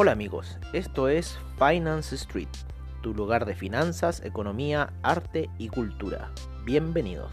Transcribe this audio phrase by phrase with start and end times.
[0.00, 2.46] Hola amigos, esto es Finance Street,
[3.02, 6.30] tu lugar de finanzas, economía, arte y cultura.
[6.64, 7.32] Bienvenidos.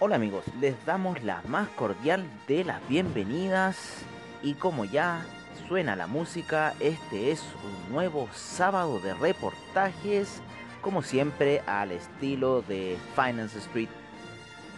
[0.00, 4.04] Hola amigos, les damos la más cordial de las bienvenidas
[4.42, 5.24] y como ya
[5.68, 10.42] suena la música, este es un nuevo sábado de reportajes,
[10.82, 13.88] como siempre al estilo de Finance Street,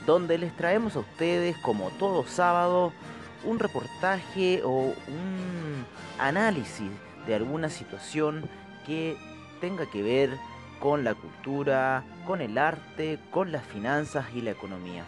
[0.07, 2.93] donde les traemos a ustedes como todo sábado
[3.43, 5.87] un reportaje o un
[6.19, 6.91] análisis
[7.27, 8.49] de alguna situación
[8.87, 9.17] que
[9.61, 10.31] tenga que ver
[10.79, 15.05] con la cultura, con el arte, con las finanzas y la economía.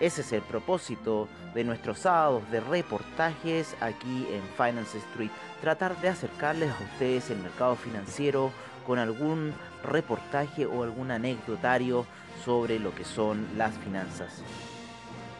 [0.00, 5.30] Ese es el propósito de nuestros sábados de reportajes aquí en Finance Street,
[5.60, 8.50] tratar de acercarles a ustedes el mercado financiero
[8.84, 12.06] con algún reportaje o algún anecdotario
[12.44, 14.42] sobre lo que son las finanzas.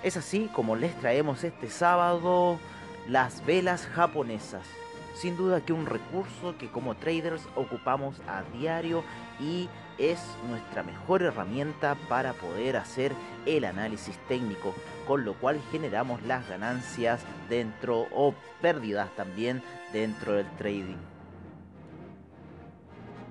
[0.02, 2.58] Es así como les traemos este sábado
[3.08, 4.66] las velas japonesas.
[5.14, 9.04] Sin duda que un recurso que como traders ocupamos a diario
[9.40, 13.12] y es nuestra mejor herramienta para poder hacer
[13.46, 14.74] el análisis técnico,
[15.06, 21.13] con lo cual generamos las ganancias dentro o pérdidas también dentro del trading.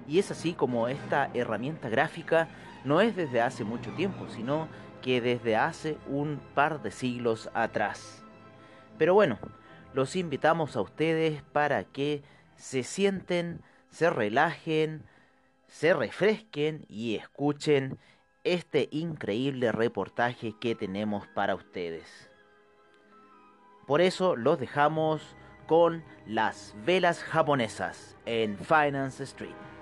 [0.07, 2.47] Y es así como esta herramienta gráfica
[2.83, 4.67] no es desde hace mucho tiempo, sino
[5.01, 8.23] que desde hace un par de siglos atrás.
[8.97, 9.37] Pero bueno,
[9.93, 12.23] los invitamos a ustedes para que
[12.55, 15.03] se sienten, se relajen,
[15.67, 17.97] se refresquen y escuchen
[18.43, 22.29] este increíble reportaje que tenemos para ustedes.
[23.87, 25.35] Por eso los dejamos
[25.67, 29.72] con las velas japonesas en Finance Street.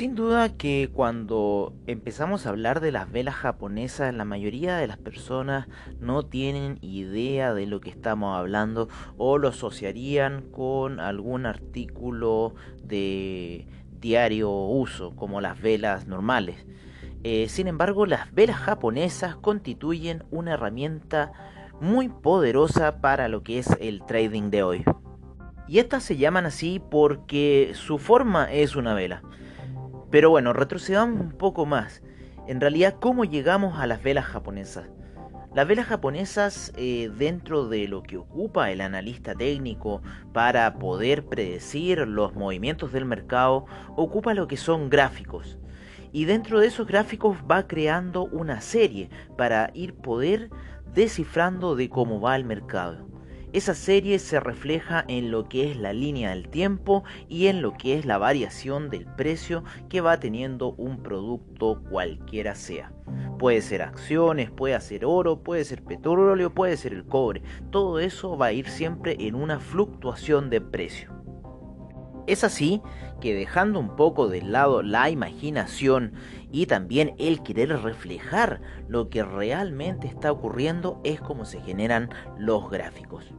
[0.00, 4.96] Sin duda que cuando empezamos a hablar de las velas japonesas, la mayoría de las
[4.96, 5.68] personas
[6.00, 13.66] no tienen idea de lo que estamos hablando o lo asociarían con algún artículo de
[14.00, 16.64] diario uso, como las velas normales.
[17.22, 21.30] Eh, sin embargo, las velas japonesas constituyen una herramienta
[21.78, 24.84] muy poderosa para lo que es el trading de hoy.
[25.68, 29.22] Y estas se llaman así porque su forma es una vela.
[30.10, 32.02] Pero bueno, retrocedamos un poco más.
[32.48, 34.88] En realidad, ¿cómo llegamos a las velas japonesas?
[35.54, 40.00] Las velas japonesas, eh, dentro de lo que ocupa el analista técnico
[40.32, 43.66] para poder predecir los movimientos del mercado,
[43.96, 45.58] ocupa lo que son gráficos.
[46.12, 50.50] Y dentro de esos gráficos va creando una serie para ir poder
[50.92, 53.09] descifrando de cómo va el mercado.
[53.52, 57.76] Esa serie se refleja en lo que es la línea del tiempo y en lo
[57.76, 62.92] que es la variación del precio que va teniendo un producto cualquiera sea.
[63.40, 67.42] Puede ser acciones, puede ser oro, puede ser petróleo, puede ser el cobre.
[67.70, 71.19] Todo eso va a ir siempre en una fluctuación de precio.
[72.26, 72.82] Es así
[73.20, 76.12] que dejando un poco de lado la imaginación
[76.50, 82.70] y también el querer reflejar lo que realmente está ocurriendo es como se generan los
[82.70, 83.32] gráficos.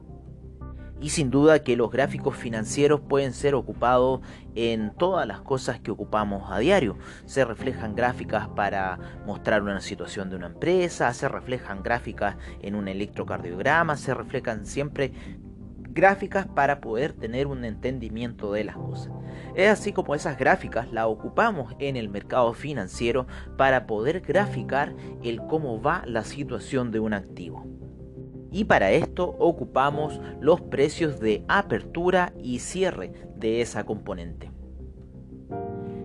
[1.02, 4.22] Y sin duda que los gráficos financieros pueden ser ocupados
[4.54, 6.96] en todas las cosas que ocupamos a diario.
[7.26, 12.88] Se reflejan gráficas para mostrar una situación de una empresa, se reflejan gráficas en un
[12.88, 15.12] electrocardiograma, se reflejan siempre
[15.94, 19.12] gráficas para poder tener un entendimiento de las cosas.
[19.56, 23.28] Es así como esas gráficas las ocupamos en el mercado financiero
[23.58, 27.66] para poder graficar el cómo va la situación de un activo.
[28.52, 34.52] Y para esto ocupamos los precios de apertura y cierre de esa componente.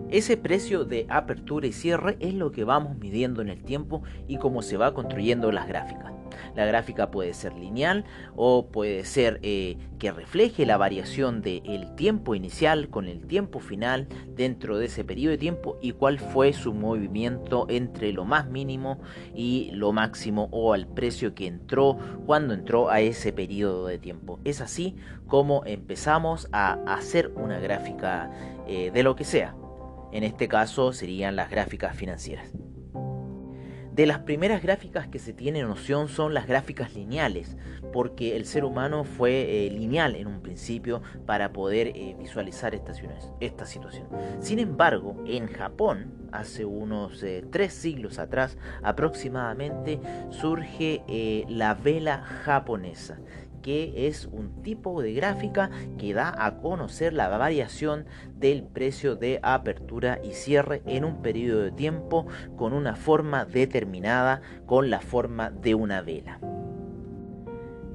[0.09, 4.37] Ese precio de apertura y cierre es lo que vamos midiendo en el tiempo y
[4.37, 6.16] cómo se va construyendo las gráficas.
[6.55, 8.05] La gráfica puede ser lineal
[8.35, 14.07] o puede ser eh, que refleje la variación del tiempo inicial con el tiempo final
[14.35, 18.99] dentro de ese periodo de tiempo y cuál fue su movimiento entre lo más mínimo
[19.35, 24.39] y lo máximo o al precio que entró cuando entró a ese periodo de tiempo.
[24.43, 24.95] Es así
[25.27, 28.31] como empezamos a hacer una gráfica
[28.67, 29.55] eh, de lo que sea.
[30.11, 32.51] En este caso serían las gráficas financieras.
[33.97, 37.57] De las primeras gráficas que se tiene noción son las gráficas lineales,
[37.91, 42.93] porque el ser humano fue eh, lineal en un principio para poder eh, visualizar esta,
[43.65, 44.07] situación.
[44.39, 49.99] Sin embargo, en Japón, hace unos eh, tres siglos atrás aproximadamente,
[50.29, 51.01] surge
[51.49, 53.17] la vela japonesa
[53.67, 59.41] que es un tipo de gráfica que da a conocer la variación del precio de
[59.43, 65.49] apertura y cierre en un periodo de tiempo con una forma determinada con la forma
[65.49, 66.39] de una vela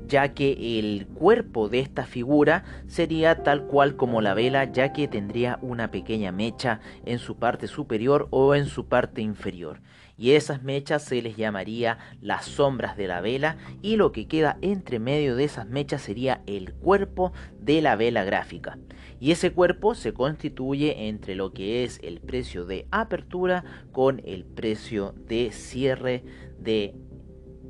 [0.09, 5.09] ya que el cuerpo de esta figura sería tal cual como la vela, ya que
[5.09, 9.81] tendría una pequeña mecha en su parte superior o en su parte inferior.
[10.19, 14.59] Y esas mechas se les llamaría las sombras de la vela y lo que queda
[14.61, 18.79] entre medio de esas mechas sería el cuerpo de la vela gráfica.
[19.21, 24.45] Y ese cuerpo se constituye entre lo que es el precio de apertura con el
[24.45, 26.25] precio de cierre
[26.59, 26.95] de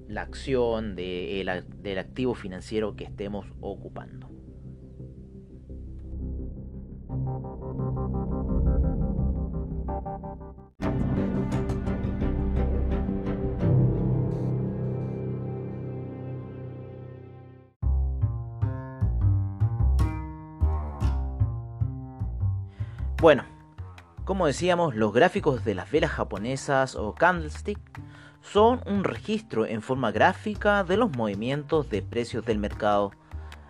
[0.09, 4.32] la acción del activo financiero que estemos ocupando.
[23.23, 23.45] Bueno,
[24.25, 27.79] como decíamos, los gráficos de las velas japonesas o candlestick
[28.41, 33.13] son un registro en forma gráfica de los movimientos de precios del mercado.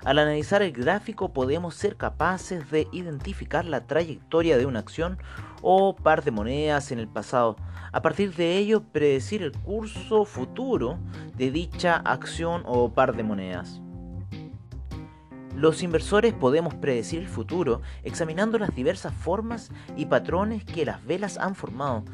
[0.07, 5.19] Al analizar el gráfico podemos ser capaces de identificar la trayectoria de una acción
[5.61, 7.57] o par de monedas en el pasado.
[7.93, 10.99] A partir de ello, predecir el curso futuro
[11.37, 13.83] de dicha acción o par de monedas.
[15.55, 21.37] Los inversores podemos predecir el futuro examinando las diversas formas y patrones que las velas
[21.37, 22.05] han formado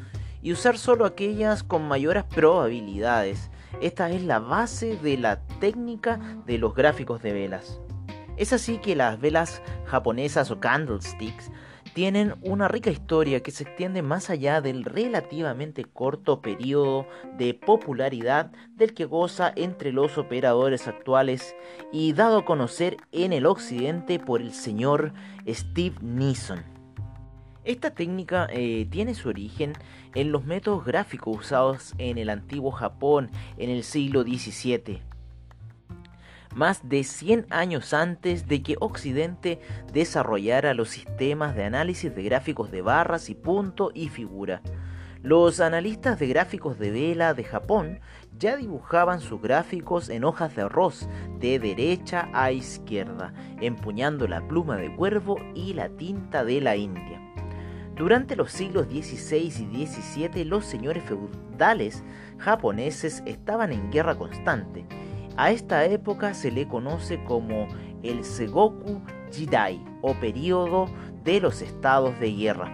[0.41, 3.49] y usar solo aquellas con mayores probabilidades.
[3.81, 7.79] Esta es la base de la técnica de los gráficos de velas.
[8.37, 11.51] Es así que las velas japonesas o candlesticks
[11.93, 17.07] tienen una rica historia que se extiende más allá del relativamente corto periodo
[17.37, 21.55] de popularidad del que goza entre los operadores actuales
[21.91, 25.13] y dado a conocer en el occidente por el señor
[25.47, 26.63] Steve Neeson.
[27.65, 29.73] Esta técnica eh, tiene su origen
[30.15, 35.01] en los métodos gráficos usados en el antiguo Japón en el siglo XVII,
[36.55, 39.59] más de 100 años antes de que Occidente
[39.93, 44.61] desarrollara los sistemas de análisis de gráficos de barras y punto y figura.
[45.21, 47.99] Los analistas de gráficos de vela de Japón
[48.37, 51.09] ya dibujaban sus gráficos en hojas de arroz
[51.39, 57.21] de derecha a izquierda, empuñando la pluma de cuervo y la tinta de la India.
[57.97, 62.01] Durante los siglos XVI y XVII los señores feudales
[62.37, 64.85] japoneses estaban en guerra constante.
[65.39, 67.69] A esta época se le conoce como
[68.03, 69.01] el Segoku
[69.31, 70.87] Jidai o período
[71.23, 72.69] de los estados de guerra.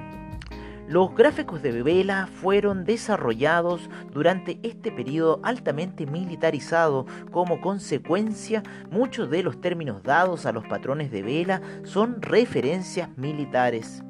[0.88, 7.06] Los gráficos de vela fueron desarrollados durante este periodo altamente militarizado.
[7.30, 14.04] Como consecuencia, muchos de los términos dados a los patrones de vela son referencias militares.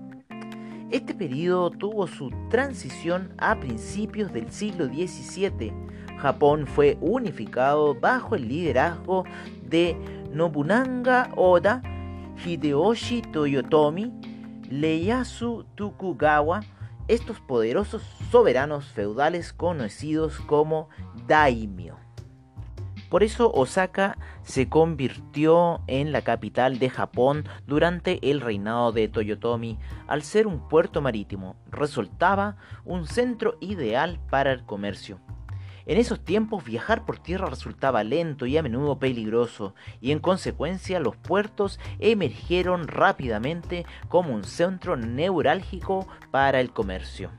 [0.92, 5.74] Este periodo tuvo su transición a principios del siglo XVII.
[6.18, 9.26] Japón fue unificado bajo el liderazgo
[9.64, 9.98] de
[10.32, 11.82] Nobunaga Oda,
[12.44, 14.12] Hideyoshi Toyotomi,
[14.70, 16.62] Ieyasu Tokugawa,
[17.08, 20.90] estos poderosos soberanos feudales conocidos como
[21.28, 21.96] daimyo.
[23.10, 29.78] Por eso Osaka se convirtió en la capital de Japón durante el reinado de Toyotomi.
[30.08, 35.20] Al ser un puerto marítimo, resultaba un centro ideal para el comercio.
[35.86, 41.00] En esos tiempos viajar por tierra resultaba lento y a menudo peligroso, y en consecuencia
[41.00, 47.32] los puertos emergieron rápidamente como un centro neurálgico para el comercio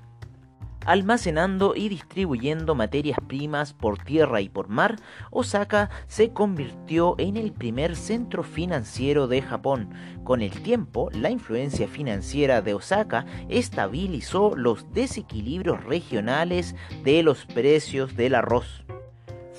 [0.87, 4.97] almacenando y distribuyendo materias primas por tierra y por mar,
[5.31, 9.91] Osaka se convirtió en el primer centro financiero de Japón.
[10.25, 16.75] Con el tiempo, la influencia financiera de Osaka estabilizó los desequilibrios regionales
[17.05, 18.85] de los precios del arroz.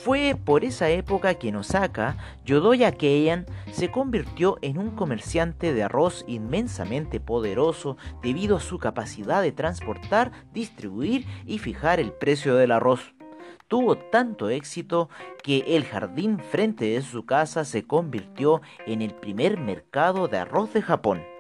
[0.04, 5.84] Fue por esa época que en Osaka, Yodoya Keian se convirtió en un comerciante de
[5.84, 12.72] arroz inmensamente poderoso debido a su capacidad de transportar, distribuir y fijar el precio del
[12.72, 13.16] arroz.
[13.68, 15.10] Tuvo tanto éxito
[15.44, 20.74] que el jardín frente de su casa se convirtió en el primer mercado de arroz
[20.74, 21.37] de Japón.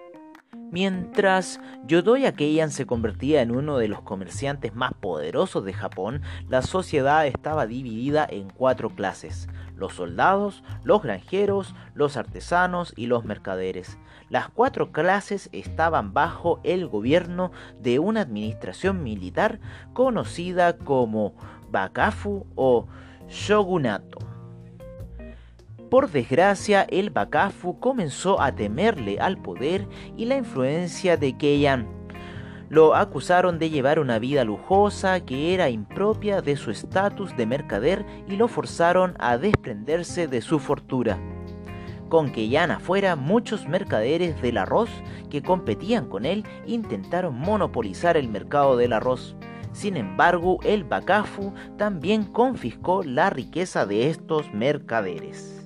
[0.71, 6.61] Mientras Yodoya Keian se convertía en uno de los comerciantes más poderosos de Japón, la
[6.61, 13.97] sociedad estaba dividida en cuatro clases, los soldados, los granjeros, los artesanos y los mercaderes.
[14.29, 19.59] Las cuatro clases estaban bajo el gobierno de una administración militar
[19.93, 21.33] conocida como
[21.71, 22.87] Bakafu o
[23.29, 24.26] Shogunato.
[25.89, 31.87] Por desgracia, el Bakafu comenzó a temerle al poder y la influencia de Keian.
[32.67, 38.05] Lo acusaron de llevar una vida lujosa que era impropia de su estatus de mercader
[38.27, 41.17] y lo forzaron a desprenderse de su fortuna.
[42.09, 44.89] Con Keian afuera, muchos mercaderes del arroz
[45.29, 49.37] que competían con él intentaron monopolizar el mercado del arroz.
[49.71, 55.56] Sin embargo, el Bakafu también confiscó la riqueza de estos mercaderes.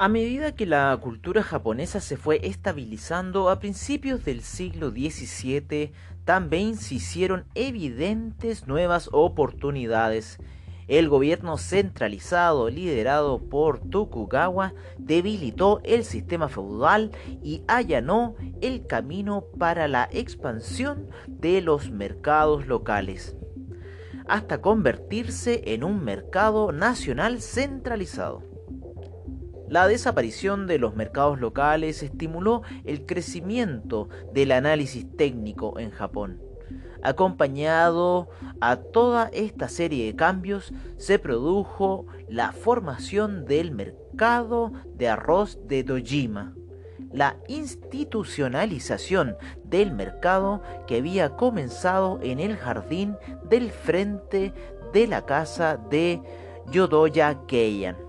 [0.00, 5.90] A medida que la cultura japonesa se fue estabilizando a principios del siglo XVII,
[6.24, 10.38] también se hicieron evidentes nuevas oportunidades.
[10.86, 17.10] El gobierno centralizado liderado por Tokugawa debilitó el sistema feudal
[17.42, 23.34] y allanó el camino para la expansión de los mercados locales,
[24.28, 28.47] hasta convertirse en un mercado nacional centralizado.
[29.68, 36.40] La desaparición de los mercados locales estimuló el crecimiento del análisis técnico en Japón.
[37.02, 45.58] Acompañado a toda esta serie de cambios, se produjo la formación del mercado de arroz
[45.66, 46.54] de Dojima,
[47.12, 53.16] la institucionalización del mercado que había comenzado en el jardín
[53.50, 54.54] del frente
[54.94, 56.22] de la casa de
[56.70, 58.07] Yodoya Keian.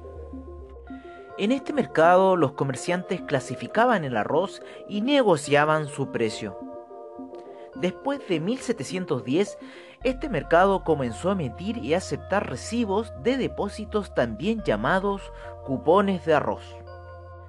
[1.39, 6.59] En este mercado los comerciantes clasificaban el arroz y negociaban su precio.
[7.75, 9.57] Después de 1710,
[10.03, 15.31] este mercado comenzó a emitir y aceptar recibos de depósitos también llamados
[15.63, 16.75] cupones de arroz.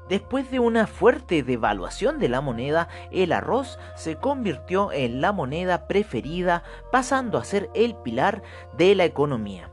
[0.09, 5.88] Después de una fuerte devaluación de la moneda, el arroz se convirtió en la moneda
[5.88, 8.44] preferida, pasando a ser el pilar
[8.76, 9.68] de la economía.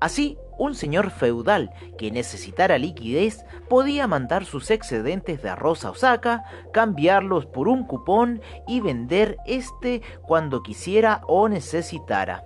[0.00, 6.44] Así, un señor feudal que necesitara liquidez podía mandar sus excedentes de arroz a Osaka,
[6.72, 12.44] cambiarlos por un cupón y vender este cuando quisiera o necesitara.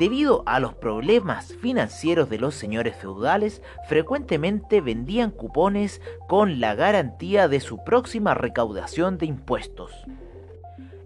[0.00, 7.48] Debido a los problemas financieros de los señores feudales, frecuentemente vendían cupones con la garantía
[7.48, 9.92] de su próxima recaudación de impuestos.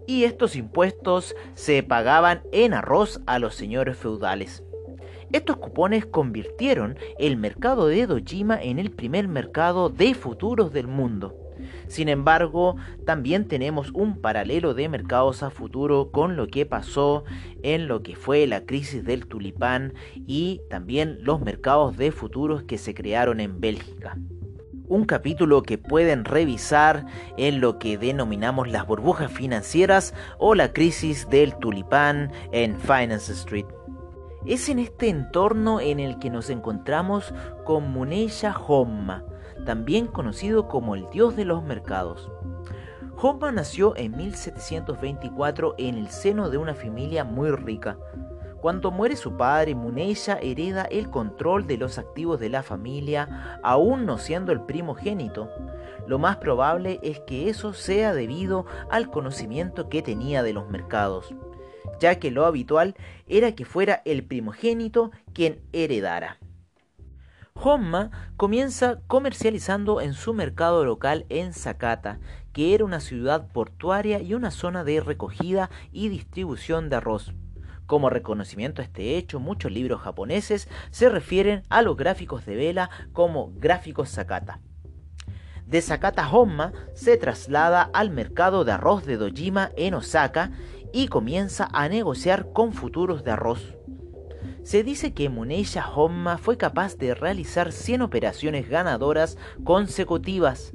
[0.07, 4.63] Y estos impuestos se pagaban en arroz a los señores feudales.
[5.35, 11.35] Estos cupones convirtieron el mercado de Dojima en el primer mercado de futuros del mundo.
[11.89, 17.25] Sin embargo, también tenemos un paralelo de mercados a futuro con lo que pasó
[17.63, 19.93] en lo que fue la crisis del tulipán
[20.25, 24.17] y también los mercados de futuros que se crearon en Bélgica.
[24.87, 31.27] Un capítulo que pueden revisar en lo que denominamos las burbujas financieras o la crisis
[31.29, 33.65] del tulipán en Finance Street.
[34.45, 37.33] Es en este entorno en el que nos encontramos
[37.63, 39.23] con Muneya Homma,
[39.65, 42.29] también conocido como el dios de los mercados.
[43.19, 47.97] Homma nació en 1724 en el seno de una familia muy rica.
[48.61, 54.05] Cuando muere su padre, Muneya hereda el control de los activos de la familia, aún
[54.05, 55.49] no siendo el primogénito.
[56.05, 61.33] Lo más probable es que eso sea debido al conocimiento que tenía de los mercados
[61.99, 62.95] ya que lo habitual
[63.27, 66.37] era que fuera el primogénito quien heredara.
[67.53, 72.19] Homma comienza comercializando en su mercado local en Sakata,
[72.51, 77.33] que era una ciudad portuaria y una zona de recogida y distribución de arroz.
[77.85, 82.89] Como reconocimiento a este hecho, muchos libros japoneses se refieren a los gráficos de vela
[83.13, 84.59] como gráficos Sakata.
[85.65, 90.51] De Sakata Homma se traslada al mercado de arroz de Dojima en Osaka
[90.95, 93.75] y comienza a negociar con futuros de arroz.
[94.63, 100.71] Se dice que Muneya Homma fue capaz de realizar 100 operaciones ganadoras consecutivas.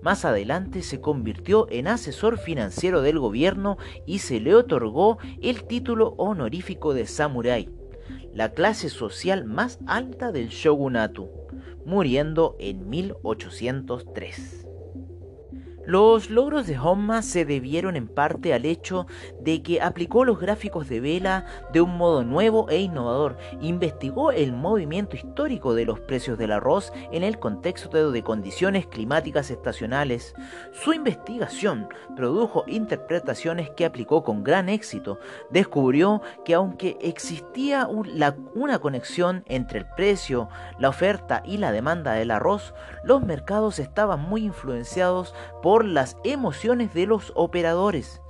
[0.00, 3.76] Más adelante se convirtió en asesor financiero del gobierno
[4.06, 7.68] y se le otorgó el título honorífico de samurái,
[8.32, 11.28] la clase social más alta del shogunatu,
[11.84, 14.63] muriendo en 1803.
[15.86, 19.06] Los logros de Homma se debieron en parte al hecho
[19.40, 24.52] de que aplicó los gráficos de vela de un modo nuevo e innovador, investigó el
[24.52, 30.34] movimiento histórico de los precios del arroz en el contexto de condiciones climáticas estacionales.
[30.72, 35.18] Su investigación produjo interpretaciones que aplicó con gran éxito.
[35.50, 40.48] Descubrió que aunque existía una conexión entre el precio,
[40.78, 42.74] la oferta y la demanda del arroz,
[43.04, 48.20] los mercados estaban muy influenciados por las emociones de los operadores.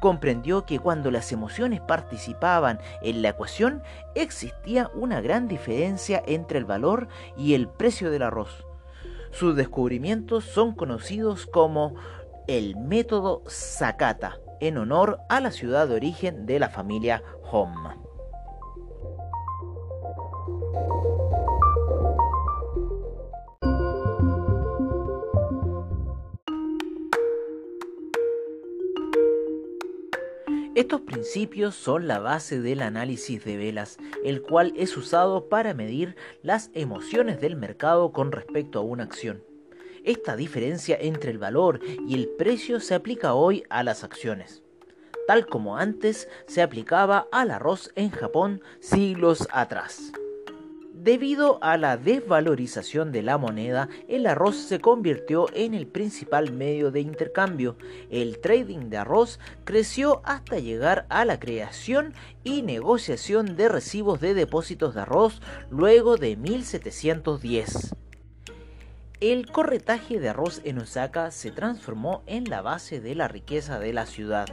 [0.00, 3.82] Comprendió que cuando las emociones participaban en la ecuación
[4.16, 8.64] existía una gran diferencia entre el valor y el precio del arroz.
[9.30, 11.94] Sus descubrimientos son conocidos como
[12.48, 18.07] el método Sakata, en honor a la ciudad de origen de la familia Hom.
[30.78, 36.14] Estos principios son la base del análisis de velas, el cual es usado para medir
[36.44, 39.42] las emociones del mercado con respecto a una acción.
[40.04, 44.62] Esta diferencia entre el valor y el precio se aplica hoy a las acciones,
[45.26, 50.12] tal como antes se aplicaba al arroz en Japón siglos atrás.
[51.00, 56.90] Debido a la desvalorización de la moneda, el arroz se convirtió en el principal medio
[56.90, 57.76] de intercambio.
[58.10, 64.34] El trading de arroz creció hasta llegar a la creación y negociación de recibos de
[64.34, 65.40] depósitos de arroz
[65.70, 67.94] luego de 1710.
[69.20, 73.92] El corretaje de arroz en Osaka se transformó en la base de la riqueza de
[73.92, 74.46] la ciudad.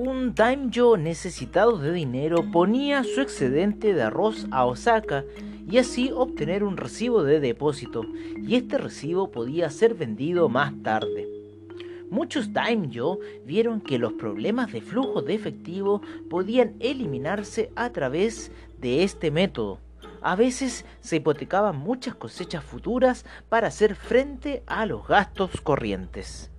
[0.00, 5.24] Un daimyo necesitado de dinero ponía su excedente de arroz a Osaka
[5.68, 8.04] y así obtener un recibo de depósito,
[8.36, 11.26] y este recibo podía ser vendido más tarde.
[12.10, 16.00] Muchos daimyo vieron que los problemas de flujo de efectivo
[16.30, 19.80] podían eliminarse a través de este método.
[20.22, 26.52] A veces se hipotecaban muchas cosechas futuras para hacer frente a los gastos corrientes.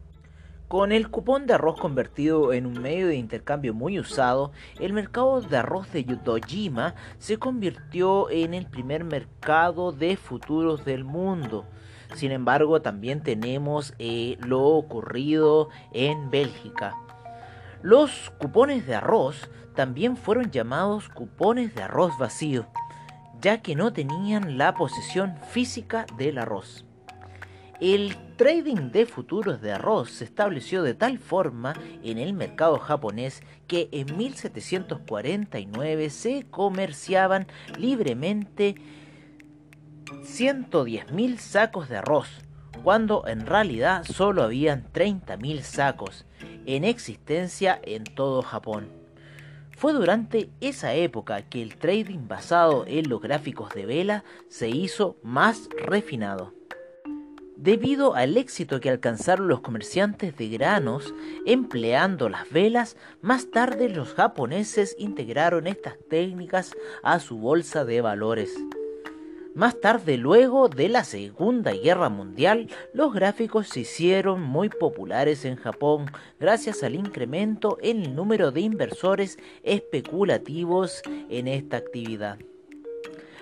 [0.70, 5.42] Con el cupón de arroz convertido en un medio de intercambio muy usado, el mercado
[5.42, 11.66] de arroz de Dojima se convirtió en el primer mercado de futuros del mundo.
[12.14, 16.96] Sin embargo, también tenemos eh, lo ocurrido en Bélgica.
[17.82, 22.68] Los cupones de arroz también fueron llamados cupones de arroz vacío,
[23.42, 26.86] ya que no tenían la posesión física del arroz.
[27.82, 33.42] El trading de futuros de arroz se estableció de tal forma en el mercado japonés
[33.68, 38.76] que en 1749 se comerciaban libremente
[40.24, 42.28] 110.000 sacos de arroz,
[42.84, 46.26] cuando en realidad solo habían 30.000 sacos
[46.66, 48.90] en existencia en todo Japón.
[49.78, 55.16] Fue durante esa época que el trading basado en los gráficos de vela se hizo
[55.24, 56.59] más refinado.
[57.62, 61.14] Debido al éxito que alcanzaron los comerciantes de granos
[61.46, 66.72] empleando las velas, más tarde los japoneses integraron estas técnicas
[67.04, 68.56] a su bolsa de valores.
[69.56, 75.58] Más tarde, luego de la Segunda Guerra Mundial, los gráficos se hicieron muy populares en
[75.58, 76.06] Japón
[76.40, 82.40] gracias al incremento en el número de inversores especulativos en esta actividad.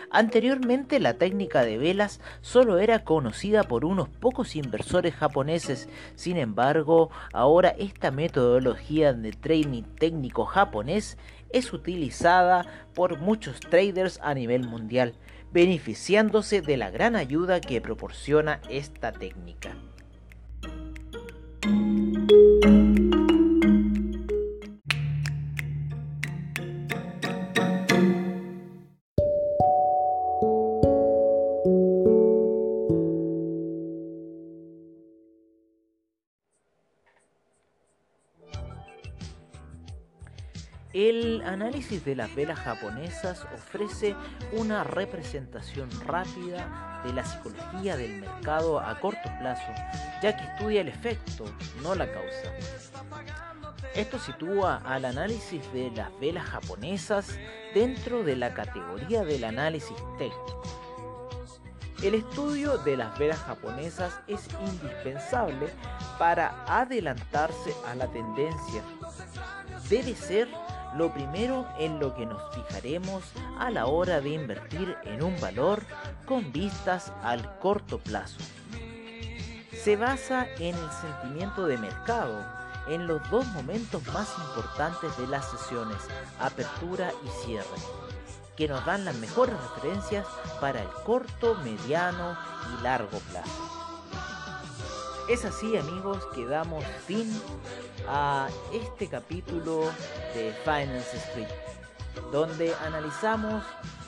[0.10, 7.10] Anteriormente la técnica de velas solo era conocida por unos pocos inversores japoneses, sin embargo
[7.34, 11.17] ahora esta metodología de trading técnico japonés
[11.50, 15.13] es utilizada por muchos traders a nivel mundial,
[15.52, 19.76] beneficiándose de la gran ayuda que proporciona esta técnica.
[41.88, 44.13] Análisis de las velas japonesas ofrece
[44.52, 49.71] una representación rápida de la psicología del mercado a corto plazo,
[50.21, 51.45] ya que estudia el efecto,
[51.82, 52.52] no la causa.
[53.95, 57.38] Esto sitúa al análisis de las velas japonesas
[57.73, 60.62] dentro de la categoría del análisis técnico.
[62.04, 65.69] El estudio de las velas japonesas es indispensable
[66.19, 68.84] para adelantarse a la tendencia.
[69.89, 70.50] Debe ser
[70.98, 73.24] lo primero en lo que nos fijaremos
[73.60, 75.84] a la hora de invertir en un valor
[76.26, 78.38] con vistas al corto plazo.
[79.84, 82.44] se basa en el sentimiento de mercado,
[82.90, 85.98] en los dos momentos más importantes de las sesiones,
[86.40, 87.66] apertura y cierre,
[88.58, 90.26] que nos dan las mejores referencias
[90.60, 92.38] para el corto, mediano
[92.74, 93.77] y largo plazo.
[95.28, 97.30] Es así amigos que damos fin
[98.08, 99.92] a este capítulo
[100.34, 101.50] de Finance Street,
[102.32, 103.62] donde analizamos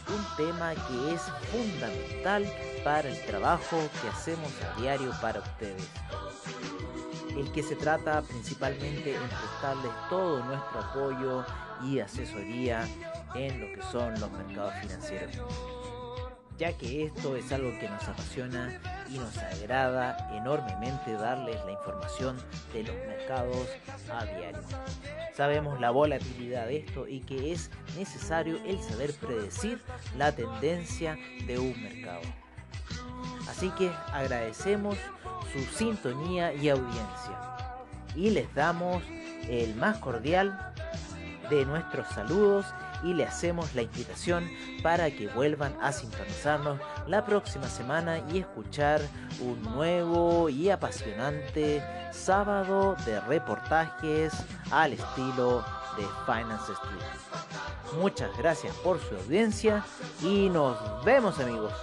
[0.08, 2.46] un tema que es fundamental
[2.86, 5.90] para el trabajo que hacemos a diario para ustedes.
[7.36, 11.46] El que se trata principalmente en prestarles todo nuestro apoyo
[11.84, 12.88] y asesoría
[13.36, 15.36] en lo que son los mercados financieros.
[16.60, 22.36] Ya que esto es algo que nos apasiona y nos agrada enormemente darles la información
[22.74, 23.70] de los mercados
[24.12, 24.60] a diario.
[25.34, 29.82] Sabemos la volatilidad de esto y que es necesario el saber predecir
[30.18, 31.18] la tendencia
[31.48, 32.24] de un mercado.
[33.50, 34.98] Así que agradecemos
[35.54, 37.40] su sintonía y audiencia
[38.16, 39.02] y les damos
[39.48, 40.74] el más cordial
[41.50, 42.66] de nuestros saludos
[43.04, 44.50] y le hacemos la invitación
[44.84, 49.02] para que vuelvan a sintonizarnos la próxima semana y escuchar
[49.42, 54.34] un nuevo y apasionante sábado de reportajes
[54.72, 55.64] al estilo
[55.98, 58.00] de Finance Street.
[58.02, 59.84] Muchas gracias por su audiencia
[60.22, 61.74] y nos vemos amigos.